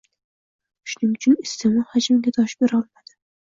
Shuning 0.93 1.11
uchun 1.17 1.35
isteʼmol 1.43 1.85
hajmiga 1.93 2.35
dosh 2.39 2.57
berolmadi 2.65 3.17